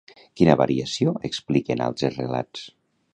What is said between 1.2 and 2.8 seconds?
expliquen altres relats?